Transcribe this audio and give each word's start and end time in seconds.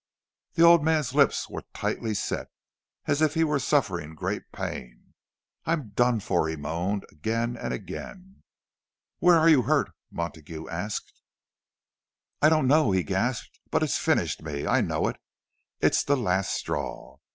The 0.53 0.63
old 0.63 0.83
man's 0.83 1.13
lips 1.13 1.47
were 1.47 1.61
tightly 1.75 2.15
set, 2.15 2.47
as 3.05 3.21
if 3.21 3.35
he 3.35 3.43
were 3.43 3.59
suffering 3.59 4.15
great 4.15 4.51
pain. 4.51 5.13
"I'm 5.63 5.89
done 5.89 6.19
for!" 6.19 6.49
he 6.49 6.55
moaned, 6.55 7.05
again 7.11 7.55
and 7.55 7.71
again. 7.71 8.41
"Where 9.19 9.35
are 9.37 9.47
you 9.47 9.61
hurt?" 9.61 9.91
Montague 10.09 10.67
asked. 10.69 11.21
"I 12.41 12.49
don't 12.49 12.65
know," 12.65 12.89
he 12.91 13.03
gasped. 13.03 13.59
"But 13.69 13.83
it's 13.83 13.99
finished 13.99 14.41
me! 14.41 14.65
I 14.65 14.81
know 14.81 15.07
it—it's 15.07 16.03
the 16.03 16.17
last 16.17 16.55
straw." 16.55 17.19